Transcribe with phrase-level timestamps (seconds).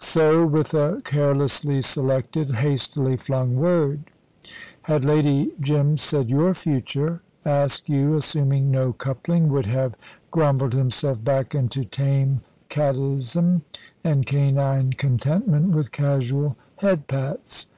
[0.00, 4.10] So with a carelessly selected, hastily flung word.
[4.82, 9.94] Had Lady Jim said your future, Askew, assuming no coupling, would have
[10.32, 13.62] grumbled himself back into tame catism
[14.02, 17.68] and canine contentment with casual head pats.